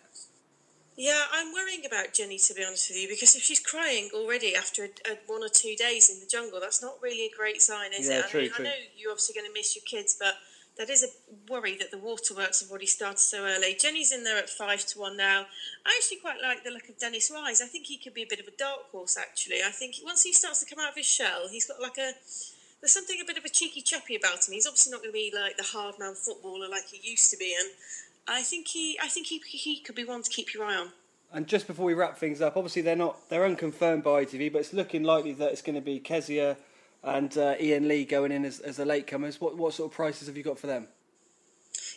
Yeah, 0.96 1.22
I'm 1.32 1.52
worrying 1.52 1.84
about 1.84 2.12
Jenny 2.12 2.38
to 2.38 2.54
be 2.54 2.64
honest 2.64 2.88
with 2.88 2.98
you 2.98 3.08
because 3.08 3.34
if 3.34 3.42
she's 3.42 3.60
crying 3.60 4.10
already 4.14 4.54
after 4.54 4.84
a, 4.84 5.12
a 5.12 5.18
one 5.26 5.42
or 5.42 5.48
two 5.48 5.74
days 5.76 6.08
in 6.08 6.20
the 6.20 6.26
jungle, 6.26 6.60
that's 6.60 6.82
not 6.82 6.94
really 7.02 7.26
a 7.26 7.36
great 7.36 7.60
sign, 7.60 7.92
is 7.92 8.08
yeah, 8.08 8.20
it? 8.20 8.28
True, 8.28 8.40
I, 8.40 8.42
mean, 8.44 8.52
true. 8.52 8.64
I 8.64 8.68
know 8.68 8.74
you're 8.96 9.10
obviously 9.10 9.34
going 9.34 9.46
to 9.46 9.52
miss 9.52 9.74
your 9.74 9.82
kids, 9.84 10.16
but 10.18 10.34
that 10.78 10.90
is 10.90 11.04
a 11.04 11.52
worry 11.52 11.76
that 11.78 11.90
the 11.90 11.98
waterworks 11.98 12.60
have 12.60 12.70
already 12.70 12.86
started 12.86 13.18
so 13.18 13.44
early. 13.44 13.76
Jenny's 13.78 14.12
in 14.12 14.24
there 14.24 14.38
at 14.38 14.50
five 14.50 14.84
to 14.86 14.98
one 14.98 15.16
now. 15.16 15.46
I 15.86 15.94
actually 15.96 16.18
quite 16.18 16.42
like 16.42 16.64
the 16.64 16.70
look 16.70 16.88
of 16.88 16.98
Dennis 16.98 17.30
Wise. 17.32 17.60
I 17.60 17.66
think 17.66 17.86
he 17.86 17.98
could 17.98 18.14
be 18.14 18.22
a 18.22 18.26
bit 18.28 18.40
of 18.40 18.46
a 18.46 18.56
dark 18.56 18.90
horse. 18.90 19.16
Actually, 19.16 19.62
I 19.64 19.70
think 19.70 19.96
once 20.04 20.22
he 20.22 20.32
starts 20.32 20.62
to 20.64 20.74
come 20.74 20.82
out 20.82 20.90
of 20.90 20.96
his 20.96 21.06
shell, 21.06 21.48
he's 21.50 21.66
got 21.66 21.80
like 21.80 21.98
a 21.98 22.12
there's 22.80 22.92
something 22.92 23.18
a 23.22 23.24
bit 23.24 23.38
of 23.38 23.44
a 23.44 23.48
cheeky 23.48 23.80
chappy 23.80 24.16
about 24.16 24.46
him. 24.46 24.52
He's 24.52 24.66
obviously 24.66 24.92
not 24.92 25.00
going 25.00 25.10
to 25.10 25.14
be 25.14 25.32
like 25.34 25.56
the 25.56 25.62
hard 25.62 25.94
man 25.98 26.14
footballer 26.14 26.68
like 26.68 26.86
he 26.90 27.00
used 27.08 27.30
to 27.30 27.36
be, 27.36 27.56
and 27.58 27.70
I 28.26 28.42
think 28.42 28.68
he 28.68 28.98
I 29.02 29.08
think 29.08 29.26
he 29.26 29.38
he 29.44 29.80
could 29.80 29.94
be 29.94 30.04
one 30.04 30.22
to 30.22 30.30
keep 30.30 30.54
your 30.54 30.64
eye 30.64 30.76
on. 30.76 30.90
And 31.32 31.46
just 31.46 31.66
before 31.66 31.84
we 31.84 31.94
wrap 31.94 32.16
things 32.16 32.40
up, 32.40 32.56
obviously 32.56 32.82
they're 32.82 32.96
not 32.96 33.28
they're 33.28 33.44
unconfirmed 33.44 34.02
by 34.02 34.24
ITV, 34.24 34.52
but 34.52 34.60
it's 34.60 34.72
looking 34.72 35.02
likely 35.02 35.32
that 35.32 35.52
it's 35.52 35.62
going 35.62 35.74
to 35.74 35.80
be 35.80 35.98
Kezia 35.98 36.56
and 37.02 37.36
uh, 37.36 37.54
Iain 37.60 37.86
Lee 37.86 38.04
going 38.04 38.32
in 38.32 38.44
as, 38.44 38.60
as 38.60 38.76
the 38.76 38.84
latecomers. 38.84 39.40
What 39.40 39.56
what 39.56 39.74
sort 39.74 39.90
of 39.90 39.96
prices 39.96 40.28
have 40.28 40.36
you 40.36 40.42
got 40.42 40.58
for 40.58 40.66
them? 40.66 40.88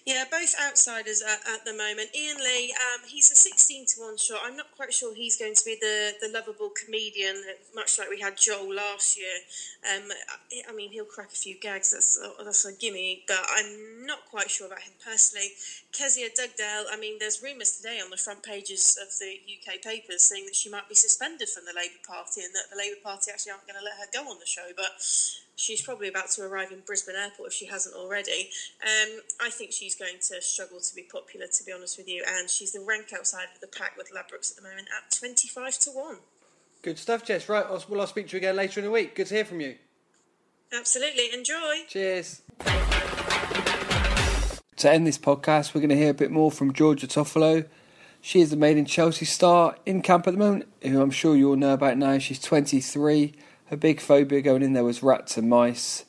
Yeah, 0.07 0.23
both 0.31 0.55
outsiders 0.55 1.21
at, 1.21 1.43
at 1.51 1.65
the 1.65 1.73
moment. 1.73 2.15
Iain 2.15 2.37
Lee, 2.37 2.71
um, 2.71 3.01
he's 3.05 3.29
a 3.29 3.35
16 3.35 3.87
to 3.87 3.99
1 3.99 4.15
shot. 4.15 4.39
I'm 4.41 4.55
not 4.55 4.71
quite 4.71 4.93
sure 4.93 5.13
he's 5.13 5.35
going 5.35 5.53
to 5.53 5.65
be 5.65 5.75
the, 5.81 6.13
the 6.21 6.31
lovable 6.31 6.71
comedian, 6.71 7.43
much 7.75 7.99
like 7.99 8.07
we 8.09 8.21
had 8.21 8.37
Joel 8.37 8.73
last 8.73 9.19
year. 9.19 9.35
Um, 9.83 10.07
I, 10.07 10.71
I 10.71 10.73
mean, 10.73 10.93
he'll 10.93 11.03
crack 11.03 11.33
a 11.33 11.35
few 11.35 11.59
gags, 11.59 11.91
that's, 11.91 12.17
that's 12.41 12.63
a 12.63 12.71
gimme, 12.71 13.25
but 13.27 13.43
I'm 13.53 14.05
not 14.05 14.19
quite 14.31 14.49
sure 14.49 14.67
about 14.67 14.79
him 14.79 14.93
personally. 15.03 15.51
Kezia 15.91 16.29
Dugdale, 16.29 16.87
I 16.89 16.95
mean, 16.97 17.19
there's 17.19 17.43
rumours 17.43 17.75
today 17.75 17.99
on 18.01 18.09
the 18.09 18.15
front 18.15 18.43
pages 18.43 18.97
of 19.01 19.09
the 19.19 19.35
UK 19.43 19.81
papers 19.83 20.23
saying 20.23 20.45
that 20.45 20.55
she 20.55 20.69
might 20.69 20.87
be 20.87 20.95
suspended 20.95 21.49
from 21.49 21.65
the 21.65 21.75
Labour 21.75 21.99
Party 22.07 22.45
and 22.45 22.55
that 22.55 22.71
the 22.71 22.77
Labour 22.77 23.03
Party 23.03 23.29
actually 23.29 23.51
aren't 23.51 23.67
going 23.67 23.77
to 23.77 23.83
let 23.83 23.99
her 23.99 24.07
go 24.13 24.31
on 24.31 24.39
the 24.39 24.47
show, 24.47 24.71
but 24.73 25.03
she's 25.57 25.81
probably 25.81 26.07
about 26.07 26.29
to 26.29 26.43
arrive 26.43 26.71
in 26.71 26.79
Brisbane 26.85 27.15
Airport 27.15 27.49
if 27.49 27.53
she 27.53 27.65
hasn't 27.65 27.95
already. 27.95 28.49
Um, 28.81 29.19
I 29.41 29.49
think 29.49 29.73
she's 29.73 29.95
going 29.95 30.19
to 30.29 30.41
struggle 30.41 30.79
to 30.79 30.95
be 30.95 31.03
popular, 31.03 31.47
to 31.47 31.63
be 31.65 31.73
honest 31.73 31.97
with 31.97 32.07
you, 32.07 32.23
and 32.25 32.49
she's 32.49 32.71
the 32.71 32.79
rank 32.79 33.07
outside 33.13 33.47
of 33.53 33.59
the 33.59 33.67
pack 33.67 33.97
with 33.97 34.11
Ladbrokes 34.15 34.51
at 34.51 34.63
the 34.63 34.69
moment 34.69 34.87
at 34.95 35.11
25 35.11 35.79
to 35.79 35.89
1. 35.91 36.17
Good 36.83 36.99
stuff, 36.99 37.25
Jess. 37.25 37.49
Right, 37.49 37.65
I'll, 37.65 37.83
well, 37.89 38.01
I'll 38.01 38.07
speak 38.07 38.27
to 38.29 38.33
you 38.33 38.37
again 38.37 38.55
later 38.55 38.79
in 38.79 38.85
the 38.85 38.91
week. 38.91 39.15
Good 39.15 39.27
to 39.27 39.35
hear 39.35 39.45
from 39.45 39.59
you. 39.59 39.75
Absolutely. 40.71 41.33
Enjoy. 41.33 41.83
Cheers. 41.87 42.41
To 44.77 44.91
end 44.91 45.07
this 45.07 45.17
podcast, 45.17 45.73
we're 45.73 45.81
going 45.81 45.89
to 45.89 45.97
hear 45.97 46.11
a 46.11 46.13
bit 46.13 46.29
more 46.29 46.51
from 46.51 46.71
Georgia 46.71 47.07
Toffolo. 47.07 47.65
She 48.21 48.41
is 48.41 48.51
the 48.51 48.57
Made 48.57 48.77
in 48.77 48.85
Chelsea 48.85 49.25
star 49.25 49.75
in 49.85 50.01
camp 50.01 50.27
at 50.27 50.33
the 50.33 50.39
moment, 50.39 50.67
who 50.83 51.01
I'm 51.01 51.11
sure 51.11 51.35
you 51.35 51.49
all 51.49 51.55
know 51.55 51.73
about 51.73 51.97
now. 51.97 52.17
She's 52.19 52.39
23. 52.39 53.33
Her 53.69 53.77
big 53.77 53.99
phobia 53.99 54.41
going 54.41 54.63
in 54.63 54.73
there 54.73 54.83
was 54.83 55.03
rats 55.03 55.37
and 55.37 55.49
mice. 55.49 56.05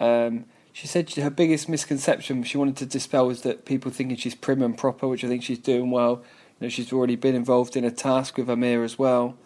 Um, 0.00 0.44
she 0.72 0.86
said 0.86 1.10
her 1.10 1.30
biggest 1.30 1.68
misconception 1.68 2.42
she 2.44 2.58
wanted 2.58 2.76
to 2.78 2.86
dispel 2.86 3.26
was 3.26 3.42
that 3.42 3.64
people 3.64 3.90
thinking 3.90 4.16
she's 4.16 4.34
prim 4.34 4.62
and 4.62 4.76
proper, 4.76 5.06
which 5.06 5.24
I 5.24 5.28
think 5.28 5.42
she's 5.42 5.58
doing 5.58 5.90
well. 5.90 6.22
You 6.58 6.66
know, 6.66 6.68
she's 6.68 6.92
already 6.92 7.16
been 7.16 7.34
involved 7.34 7.76
in 7.76 7.84
a 7.84 7.90
task 7.90 8.36
with 8.36 8.48
Amir 8.48 8.82
as 8.82 8.98
well. 8.98 9.36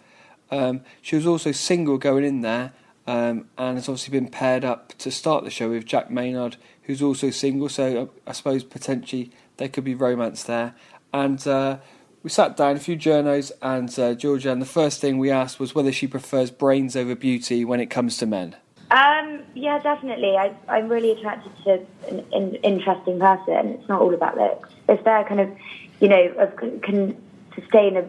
Um, 0.50 0.82
she 1.02 1.16
was 1.16 1.26
also 1.26 1.52
single 1.52 1.98
going 1.98 2.24
in 2.24 2.42
there, 2.42 2.72
um, 3.06 3.48
and 3.58 3.76
has 3.76 3.88
obviously 3.88 4.18
been 4.18 4.28
paired 4.28 4.64
up 4.64 4.96
to 4.98 5.10
start 5.10 5.44
the 5.44 5.50
show 5.50 5.70
with 5.70 5.84
Jack 5.84 6.10
Maynard, 6.10 6.56
who's 6.82 7.02
also 7.02 7.30
single. 7.30 7.68
So 7.68 8.02
uh, 8.02 8.06
I 8.30 8.32
suppose 8.32 8.62
potentially 8.64 9.30
there 9.56 9.68
could 9.68 9.84
be 9.84 9.94
romance 9.94 10.44
there. 10.44 10.74
And 11.12 11.44
uh, 11.46 11.78
we 12.26 12.30
sat 12.30 12.56
down, 12.56 12.74
a 12.74 12.80
few 12.80 12.96
journos 12.96 13.52
and 13.62 13.96
uh, 14.00 14.12
Georgia, 14.12 14.50
and 14.50 14.60
the 14.60 14.66
first 14.66 15.00
thing 15.00 15.16
we 15.18 15.30
asked 15.30 15.60
was 15.60 15.76
whether 15.76 15.92
she 15.92 16.08
prefers 16.08 16.50
brains 16.50 16.96
over 16.96 17.14
beauty 17.14 17.64
when 17.64 17.78
it 17.78 17.86
comes 17.86 18.18
to 18.18 18.26
men. 18.26 18.56
Um, 18.90 19.44
yeah, 19.54 19.78
definitely. 19.78 20.36
I, 20.36 20.52
I'm 20.66 20.88
really 20.88 21.12
attracted 21.12 21.52
to 21.62 21.86
an, 22.08 22.26
an 22.32 22.56
interesting 22.64 23.20
person. 23.20 23.74
It's 23.74 23.88
not 23.88 24.00
all 24.00 24.12
about 24.12 24.36
looks. 24.36 24.70
If 24.88 25.04
they're 25.04 25.22
kind 25.22 25.38
of, 25.38 25.56
you 26.00 26.08
know, 26.08 26.34
of, 26.38 26.56
can 26.82 27.16
sustain 27.54 27.96
a 27.96 28.02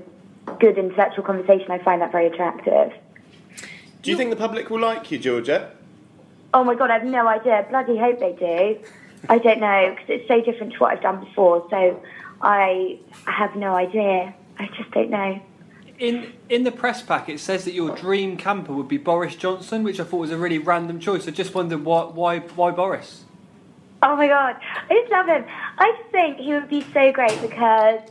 good 0.56 0.80
intellectual 0.80 1.24
conversation, 1.24 1.70
I 1.70 1.78
find 1.78 2.02
that 2.02 2.12
very 2.12 2.26
attractive. 2.26 2.94
Do 4.02 4.10
you 4.10 4.18
think 4.18 4.32
the 4.32 4.36
public 4.36 4.72
will 4.72 4.80
like 4.80 5.12
you, 5.12 5.20
Georgia? 5.20 5.74
Oh 6.56 6.64
my 6.64 6.74
god, 6.74 6.90
I 6.90 6.94
have 6.94 7.04
no 7.04 7.28
idea. 7.28 7.68
Bloody 7.70 8.00
hope 8.00 8.20
they 8.20 8.34
do. 8.34 8.90
I 9.30 9.38
don't 9.38 9.60
know 9.60 9.92
because 9.92 10.10
it's 10.10 10.28
so 10.28 10.42
different 10.42 10.74
to 10.74 10.80
what 10.80 10.94
I've 10.94 11.04
done 11.04 11.24
before. 11.24 11.68
So 11.70 12.02
I 12.42 13.00
have 13.26 13.56
no 13.56 13.74
idea. 13.76 14.34
I 14.60 14.68
just 14.78 14.92
don't 14.92 15.10
know. 15.10 15.40
In 16.00 16.34
in 16.50 16.64
the 16.64 16.72
press 16.72 17.02
pack, 17.02 17.28
it 17.28 17.40
says 17.40 17.66
that 17.66 17.74
your 17.74 17.96
dream 17.96 18.38
camper 18.38 18.74
would 18.74 18.88
be 18.88 18.98
Boris 18.98 19.36
Johnson, 19.36 19.84
which 19.84 20.00
I 20.00 20.04
thought 20.04 20.18
was 20.18 20.32
a 20.32 20.38
really 20.38 20.60
random 20.60 21.00
choice. 21.00 21.28
I 21.28 21.32
just 21.32 21.56
wondered 21.56 21.84
why 21.84 22.04
why 22.04 22.40
why 22.40 22.72
Boris. 22.72 23.24
Oh 24.04 24.16
my 24.16 24.28
god, 24.28 24.58
I 24.90 24.94
just 24.94 25.12
love 25.12 25.26
him. 25.26 25.44
I 25.80 25.92
just 25.98 26.12
think 26.12 26.38
he 26.38 26.54
would 26.54 26.70
be 26.70 26.82
so 26.94 27.12
great 27.12 27.42
because 27.42 28.02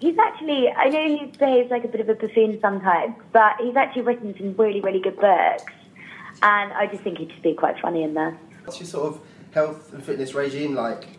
he's 0.00 0.18
actually. 0.18 0.68
I 0.70 0.88
know 0.88 1.06
he 1.06 1.26
behaves 1.26 1.70
like 1.70 1.84
a 1.84 1.88
bit 1.88 2.00
of 2.00 2.08
a 2.08 2.14
buffoon 2.14 2.58
sometimes, 2.60 3.14
but 3.32 3.52
he's 3.60 3.76
actually 3.76 4.02
written 4.02 4.34
some 4.36 4.56
really 4.56 4.80
really 4.80 5.00
good 5.00 5.16
books, 5.16 5.72
and 6.42 6.72
I 6.72 6.88
just 6.90 7.04
think 7.04 7.18
he'd 7.18 7.30
just 7.30 7.42
be 7.42 7.54
quite 7.54 7.78
funny 7.78 8.02
in 8.02 8.14
there. 8.14 8.36
What's 8.64 8.80
your 8.80 8.88
sort 8.88 9.14
of 9.14 9.20
health 9.52 9.92
and 9.92 10.02
fitness 10.02 10.34
regime 10.34 10.74
like? 10.74 11.17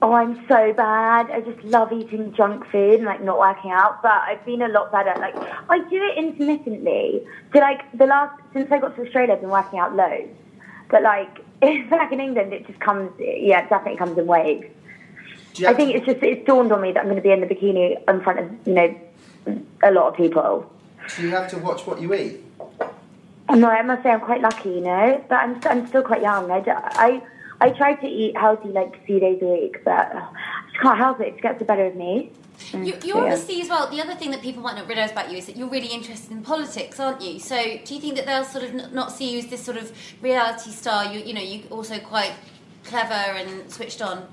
Oh, 0.00 0.12
I'm 0.12 0.36
so 0.46 0.72
bad. 0.74 1.28
I 1.30 1.40
just 1.40 1.62
love 1.64 1.92
eating 1.92 2.32
junk 2.32 2.64
food 2.70 2.94
and 2.94 3.04
like 3.04 3.22
not 3.22 3.38
working 3.38 3.72
out. 3.72 4.00
But 4.00 4.12
I've 4.12 4.44
been 4.44 4.62
a 4.62 4.68
lot 4.68 4.92
better. 4.92 5.12
Like 5.18 5.34
I 5.68 5.80
do 5.80 6.02
it 6.02 6.16
intermittently. 6.16 7.26
So 7.52 7.58
like 7.58 7.90
the 7.96 8.06
last 8.06 8.40
since 8.52 8.70
I 8.70 8.78
got 8.78 8.94
to 8.94 9.02
Australia, 9.04 9.34
I've 9.34 9.40
been 9.40 9.50
working 9.50 9.80
out 9.80 9.96
loads. 9.96 10.30
But 10.88 11.02
like 11.02 11.44
back 11.90 12.12
in 12.12 12.20
England, 12.20 12.52
it 12.52 12.66
just 12.66 12.78
comes. 12.78 13.10
Yeah, 13.18 13.64
it 13.64 13.70
definitely 13.70 13.98
comes 13.98 14.16
in 14.16 14.26
waves. 14.26 14.66
I 15.66 15.74
think 15.74 15.94
it's 15.94 16.06
just 16.06 16.22
it's 16.22 16.46
dawned 16.46 16.70
on 16.70 16.80
me 16.80 16.92
that 16.92 17.00
I'm 17.00 17.06
going 17.06 17.16
to 17.16 17.22
be 17.22 17.32
in 17.32 17.40
the 17.40 17.46
bikini 17.46 18.00
in 18.08 18.20
front 18.20 18.38
of 18.38 18.66
you 18.66 18.74
know 18.74 19.60
a 19.82 19.90
lot 19.90 20.08
of 20.08 20.16
people. 20.16 20.70
Do 21.16 21.22
you 21.22 21.30
have 21.30 21.50
to 21.50 21.58
watch 21.58 21.86
what 21.86 22.00
you 22.00 22.14
eat? 22.14 22.44
No, 23.50 23.68
I 23.68 23.82
must 23.82 24.02
say 24.02 24.10
I'm 24.10 24.20
quite 24.20 24.42
lucky, 24.42 24.68
you 24.68 24.80
know, 24.80 25.24
but 25.28 25.36
I'm 25.36 25.60
I'm 25.64 25.86
still 25.88 26.02
quite 26.02 26.22
young. 26.22 26.50
I, 26.50 26.62
I, 26.66 27.22
I 27.60 27.70
try 27.70 27.94
to 27.94 28.06
eat 28.06 28.36
healthy 28.36 28.68
like 28.68 29.04
three 29.06 29.18
days 29.20 29.38
a 29.42 29.46
week, 29.46 29.84
but 29.84 29.92
I 30.14 30.28
just 30.70 30.80
can't 30.80 30.98
help 30.98 31.20
it. 31.20 31.28
It 31.34 31.42
gets 31.42 31.58
the 31.58 31.64
better 31.64 31.86
of 31.86 31.96
me. 31.96 32.30
You, 32.72 32.84
Yeah. 32.84 32.94
you're 33.04 33.18
obviously 33.18 33.60
as 33.62 33.68
well. 33.68 33.88
The 33.88 34.00
other 34.00 34.14
thing 34.14 34.30
that 34.32 34.42
people 34.42 34.62
might 34.62 34.76
not 34.76 34.88
realise 34.88 35.10
about 35.12 35.30
you 35.30 35.38
is 35.38 35.46
that 35.46 35.56
you're 35.56 35.68
really 35.68 35.88
interested 35.88 36.30
in 36.30 36.42
politics, 36.42 36.98
aren't 37.00 37.20
you? 37.20 37.38
So, 37.38 37.56
do 37.84 37.94
you 37.94 38.00
think 38.00 38.16
that 38.16 38.26
they'll 38.26 38.44
sort 38.44 38.64
of 38.64 38.74
n- 38.74 38.90
not 38.92 39.12
see 39.12 39.30
you 39.32 39.38
as 39.38 39.46
this 39.46 39.62
sort 39.62 39.76
of 39.76 39.92
reality 40.22 40.70
star? 40.70 41.04
You, 41.12 41.20
you 41.20 41.34
know, 41.34 41.40
you 41.40 41.62
also 41.70 41.98
quite 41.98 42.32
clever 42.84 43.12
and 43.14 43.70
switched 43.70 44.02
on. 44.02 44.26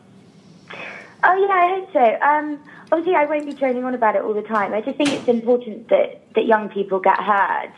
Oh 1.24 1.36
yeah, 1.48 1.54
I 1.54 1.68
hope 1.80 1.94
so. 1.94 2.20
Um, 2.22 2.60
obviously, 2.92 3.16
I 3.16 3.26
won't 3.26 3.46
be 3.46 3.54
droning 3.54 3.84
on 3.86 3.94
about 3.96 4.16
it 4.16 4.22
all 4.24 4.34
the 4.34 4.42
time. 4.44 4.74
I 4.74 4.82
just 4.82 4.98
think 4.98 5.10
it's 5.14 5.28
important 5.28 5.88
that 5.90 6.22
that 6.36 6.46
young 6.46 6.70
people 6.70 7.00
get 7.00 7.18
heard. 7.20 7.72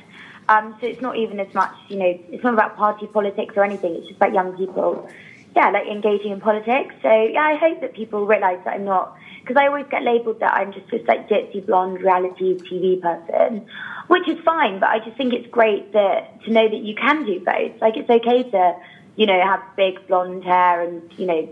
Um, 0.49 0.75
so 0.79 0.87
it's 0.87 1.01
not 1.01 1.17
even 1.17 1.41
as 1.41 1.53
much, 1.53 1.73
you 1.89 1.97
know, 1.97 2.17
it's 2.31 2.41
not 2.43 2.53
about 2.53 2.77
party 2.77 3.05
politics 3.07 3.53
or 3.57 3.65
anything. 3.65 3.95
It's 3.95 4.07
just 4.07 4.15
about 4.17 4.33
young 4.33 4.55
people, 4.55 5.09
yeah, 5.57 5.71
like 5.71 5.87
engaging 5.87 6.31
in 6.31 6.39
politics. 6.39 6.93
So 7.01 7.09
yeah, 7.09 7.41
I 7.41 7.55
hope 7.55 7.81
that 7.81 7.95
people 7.95 8.27
realise 8.27 8.59
that 8.63 8.75
I'm 8.75 8.85
not, 8.85 9.17
because 9.41 9.57
I 9.57 9.65
always 9.65 9.87
get 9.89 10.03
labelled 10.03 10.39
that 10.39 10.53
I'm 10.53 10.71
just 10.71 10.85
this 10.91 11.01
like 11.07 11.27
ditzy 11.27 11.65
blonde 11.65 11.99
reality 11.99 12.59
TV 12.59 13.01
person, 13.01 13.65
which 14.07 14.29
is 14.29 14.37
fine. 14.45 14.79
But 14.79 14.89
I 14.89 14.99
just 14.99 15.17
think 15.17 15.33
it's 15.33 15.49
great 15.49 15.93
that 15.93 16.43
to 16.43 16.51
know 16.51 16.69
that 16.69 16.83
you 16.83 16.93
can 16.93 17.25
do 17.25 17.39
both. 17.39 17.81
Like 17.81 17.97
it's 17.97 18.07
okay 18.07 18.43
to, 18.51 18.75
you 19.15 19.25
know, 19.25 19.41
have 19.41 19.63
big 19.75 20.07
blonde 20.07 20.43
hair 20.43 20.83
and 20.83 21.01
you 21.17 21.25
know 21.25 21.49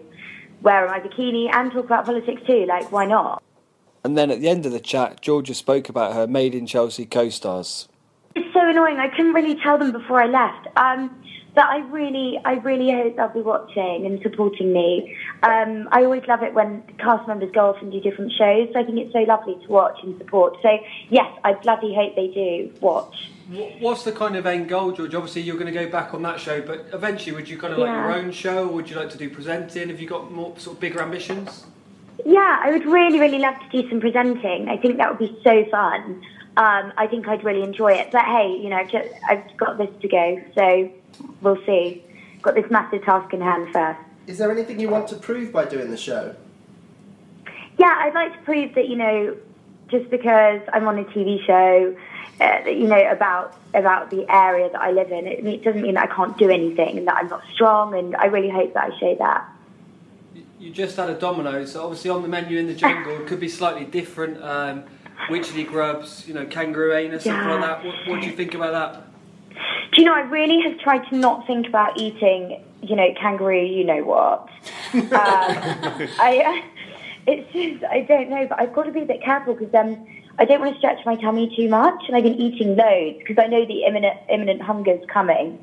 wear 0.61 0.87
my 0.87 0.99
bikini 0.99 1.49
and 1.51 1.71
talk 1.71 1.85
about 1.85 2.05
politics 2.05 2.43
too. 2.45 2.67
Like, 2.67 2.91
why 2.91 3.07
not? 3.07 3.41
And 4.03 4.15
then 4.15 4.29
at 4.29 4.39
the 4.39 4.49
end 4.49 4.67
of 4.67 4.71
the 4.71 4.79
chat, 4.79 5.21
Georgia 5.21 5.55
spoke 5.55 5.89
about 5.89 6.13
her 6.13 6.27
Made 6.27 6.53
in 6.53 6.67
Chelsea 6.67 7.07
co-stars. 7.07 7.89
It's 8.35 8.53
so 8.53 8.69
annoying. 8.69 8.97
I 8.99 9.07
couldn't 9.09 9.33
really 9.33 9.55
tell 9.55 9.79
them 9.79 9.91
before 9.91 10.21
I 10.21 10.27
left. 10.27 10.67
Um, 10.77 11.23
but 11.55 11.65
I 11.65 11.77
really, 11.89 12.37
I 12.43 12.53
really 12.55 12.91
hope 12.91 13.15
they'll 13.15 13.29
be 13.29 13.41
watching 13.41 14.05
and 14.05 14.21
supporting 14.21 14.73
me. 14.73 15.15
Um, 15.41 15.87
I 15.91 16.03
always 16.03 16.23
love 16.27 16.43
it 16.43 16.53
when 16.53 16.83
cast 16.99 17.27
members 17.27 17.51
go 17.53 17.69
off 17.69 17.81
and 17.81 17.91
do 17.91 18.01
different 18.01 18.33
shows. 18.33 18.69
So 18.73 18.79
I 18.79 18.83
think 18.83 18.99
it's 18.99 19.13
so 19.13 19.19
lovely 19.19 19.55
to 19.65 19.67
watch 19.71 19.97
and 20.03 20.17
support. 20.17 20.57
So 20.61 20.77
yes, 21.09 21.31
I 21.43 21.53
bloody 21.53 21.95
hope 21.95 22.15
they 22.15 22.27
do 22.27 22.73
watch. 22.81 23.31
What's 23.79 24.03
the 24.03 24.11
kind 24.11 24.35
of 24.35 24.45
end 24.45 24.69
goal, 24.69 24.91
George? 24.91 25.13
Obviously, 25.13 25.43
you're 25.43 25.57
going 25.57 25.71
to 25.71 25.85
go 25.85 25.89
back 25.89 26.13
on 26.13 26.23
that 26.23 26.39
show, 26.39 26.61
but 26.61 26.87
eventually, 26.93 27.31
would 27.35 27.47
you 27.47 27.57
kind 27.57 27.73
of 27.73 27.79
like 27.79 27.87
Yeah. 27.87 28.07
your 28.07 28.17
own 28.17 28.31
show, 28.31 28.67
or 28.67 28.73
would 28.73 28.89
you 28.89 28.95
like 28.95 29.11
to 29.11 29.17
do 29.19 29.29
presenting? 29.29 29.89
Have 29.89 30.01
you 30.01 30.07
got 30.07 30.31
more 30.31 30.57
sort 30.57 30.77
of 30.77 30.81
bigger 30.81 30.99
ambitions? 30.99 31.65
Yeah, 32.25 32.59
I 32.63 32.71
would 32.71 32.85
really, 32.85 33.19
really 33.19 33.37
love 33.37 33.55
to 33.59 33.81
do 33.81 33.87
some 33.87 33.99
presenting. 34.01 34.67
I 34.67 34.77
think 34.77 34.97
that 34.97 35.09
would 35.11 35.19
be 35.19 35.39
so 35.43 35.63
fun. 35.69 36.23
Um, 36.57 36.93
I 36.97 37.07
think 37.07 37.27
I'd 37.27 37.43
really 37.43 37.63
enjoy 37.63 37.93
it. 37.93 38.11
But 38.11 38.23
hey, 38.23 38.57
you 38.61 38.69
know, 38.69 38.77
I've, 38.77 38.89
just, 38.89 39.09
I've 39.27 39.57
got 39.57 39.77
this 39.77 39.89
to 40.01 40.07
go, 40.07 40.41
so 40.55 40.91
we'll 41.41 41.63
see. 41.65 42.03
Got 42.41 42.55
this 42.55 42.69
massive 42.71 43.03
task 43.03 43.33
in 43.33 43.41
hand 43.41 43.73
first. 43.73 43.99
Is 44.27 44.37
there 44.37 44.51
anything 44.51 44.79
you 44.79 44.89
want 44.89 45.07
to 45.09 45.15
prove 45.15 45.51
by 45.51 45.65
doing 45.65 45.91
the 45.91 45.97
show? 45.97 46.35
Yeah, 47.77 47.93
I'd 47.99 48.13
like 48.13 48.33
to 48.33 48.39
prove 48.39 48.73
that 48.75 48.87
you 48.87 48.95
know, 48.95 49.35
just 49.89 50.09
because 50.09 50.61
I'm 50.71 50.87
on 50.87 50.97
a 50.97 51.03
TV 51.03 51.45
show, 51.45 51.95
uh, 52.35 52.63
that, 52.63 52.75
you 52.75 52.87
know 52.87 53.11
about 53.11 53.55
about 53.73 54.09
the 54.09 54.25
area 54.29 54.69
that 54.69 54.81
I 54.81 54.91
live 54.91 55.11
in, 55.11 55.27
it, 55.27 55.45
it 55.45 55.63
doesn't 55.63 55.81
mean 55.81 55.95
that 55.95 56.09
I 56.09 56.13
can't 56.13 56.37
do 56.37 56.49
anything 56.49 56.97
and 56.97 57.07
that 57.07 57.17
I'm 57.17 57.27
not 57.27 57.43
strong. 57.53 57.93
And 57.93 58.15
I 58.15 58.25
really 58.25 58.49
hope 58.49 58.73
that 58.73 58.91
I 58.91 58.99
show 58.99 59.15
that. 59.15 59.49
You 60.59 60.71
just 60.71 60.95
had 60.95 61.09
a 61.09 61.13
Domino's, 61.13 61.73
so 61.73 61.83
obviously 61.83 62.09
on 62.09 62.21
the 62.21 62.27
menu 62.27 62.57
in 62.57 62.67
the 62.67 62.73
jungle 62.73 63.21
it 63.21 63.27
could 63.27 63.39
be 63.39 63.49
slightly 63.49 63.85
different. 63.85 64.41
Um, 64.41 64.83
Witchetty 65.29 65.67
grubs, 65.67 66.27
you 66.27 66.33
know, 66.33 66.45
kangaroo 66.45 66.93
anus, 66.93 67.23
something 67.23 67.41
Yeah. 67.47 67.55
like 67.55 67.61
that. 67.61 67.85
What, 67.85 67.95
what 68.07 68.21
do 68.21 68.27
you 68.27 68.33
think 68.35 68.53
about 68.53 68.71
that? 68.73 69.01
Do 69.93 70.01
you 70.01 70.05
know, 70.07 70.13
I 70.13 70.21
really 70.21 70.61
have 70.61 70.77
tried 70.79 71.07
to 71.09 71.15
not 71.15 71.47
think 71.47 71.67
about 71.67 71.97
eating, 71.99 72.61
you 72.81 72.95
know, 72.95 73.13
kangaroo, 73.19 73.63
you 73.65 73.83
know 73.83 74.03
what. 74.03 74.49
Um, 74.93 75.07
I, 76.19 76.41
uh, 76.45 76.61
it's 77.27 77.51
just, 77.51 77.83
I 77.85 78.01
don't 78.01 78.29
know, 78.29 78.45
but 78.47 78.59
I've 78.59 78.73
got 78.73 78.83
to 78.83 78.91
be 78.91 79.01
a 79.01 79.05
bit 79.05 79.21
careful 79.21 79.55
because 79.55 79.73
um, 79.73 80.05
I 80.37 80.45
don't 80.45 80.59
want 80.59 80.73
to 80.73 80.77
stretch 80.77 81.05
my 81.05 81.15
tummy 81.15 81.53
too 81.55 81.69
much, 81.69 82.03
and 82.07 82.15
I've 82.15 82.23
been 82.23 82.35
eating 82.39 82.75
loads 82.75 83.17
because 83.19 83.37
I 83.43 83.47
know 83.47 83.65
the 83.65 83.83
imminent 83.83 84.17
imminent 84.29 84.61
is 84.87 85.09
coming. 85.09 85.57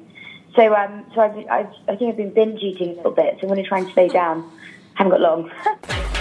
So, 0.56 0.74
um, 0.74 1.04
so 1.14 1.20
I've, 1.22 1.36
I've, 1.50 1.72
I 1.88 1.96
think 1.96 2.10
I've 2.10 2.16
been 2.16 2.32
binge 2.34 2.60
eating 2.62 2.90
a 2.90 2.94
little 2.94 3.12
bit, 3.12 3.36
so 3.40 3.42
I'm 3.42 3.48
going 3.48 3.62
to 3.62 3.68
try 3.68 3.78
and 3.78 3.92
slow 3.92 4.08
down. 4.08 4.50
Haven't 4.94 5.12
got 5.12 5.20
long. 5.20 5.50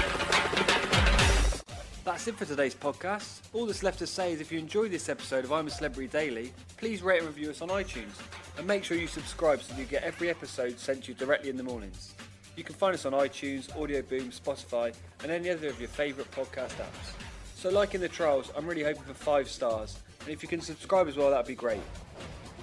That's 2.21 2.27
it 2.27 2.37
for 2.37 2.45
today's 2.45 2.75
podcast. 2.75 3.41
All 3.51 3.65
that's 3.65 3.81
left 3.81 3.97
to 3.97 4.05
say 4.05 4.31
is 4.31 4.41
if 4.41 4.51
you 4.51 4.59
enjoyed 4.59 4.91
this 4.91 5.09
episode 5.09 5.43
of 5.43 5.51
I'm 5.51 5.65
a 5.65 5.71
Celebrity 5.71 6.07
Daily, 6.07 6.53
please 6.77 7.01
rate 7.01 7.17
and 7.17 7.25
review 7.25 7.49
us 7.49 7.63
on 7.63 7.69
iTunes 7.69 8.13
and 8.59 8.67
make 8.67 8.83
sure 8.83 8.95
you 8.95 9.07
subscribe 9.07 9.59
so 9.63 9.75
you 9.75 9.85
get 9.85 10.03
every 10.03 10.29
episode 10.29 10.77
sent 10.77 11.05
to 11.05 11.13
you 11.13 11.17
directly 11.17 11.49
in 11.49 11.57
the 11.57 11.63
mornings. 11.63 12.13
You 12.55 12.63
can 12.63 12.75
find 12.75 12.93
us 12.93 13.07
on 13.07 13.13
iTunes, 13.13 13.75
Audio 13.75 14.03
Boom, 14.03 14.29
Spotify, 14.29 14.93
and 15.23 15.31
any 15.31 15.49
other 15.49 15.67
of 15.67 15.79
your 15.79 15.89
favourite 15.89 16.29
podcast 16.29 16.75
apps. 16.75 17.15
So, 17.55 17.71
like 17.71 17.95
in 17.95 18.01
the 18.01 18.07
trials, 18.07 18.51
I'm 18.55 18.67
really 18.67 18.83
hoping 18.83 19.01
for 19.01 19.15
five 19.15 19.49
stars, 19.49 19.97
and 20.19 20.29
if 20.29 20.43
you 20.43 20.47
can 20.47 20.61
subscribe 20.61 21.07
as 21.07 21.17
well, 21.17 21.31
that'd 21.31 21.47
be 21.47 21.55
great. 21.55 21.81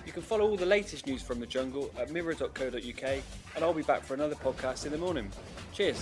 You 0.07 0.13
can 0.13 0.23
follow 0.23 0.49
all 0.49 0.57
the 0.57 0.67
latest 0.67 1.09
news 1.09 1.21
from 1.21 1.41
the 1.41 1.47
jungle 1.47 1.91
at 1.99 2.13
mirror.co.uk, 2.13 3.03
and 3.57 3.65
I'll 3.65 3.75
be 3.75 3.83
back 3.83 4.05
for 4.05 4.15
another 4.15 4.37
podcast 4.37 4.87
in 4.87 4.93
the 4.93 4.99
morning. 4.99 5.33
Cheers. 5.73 6.01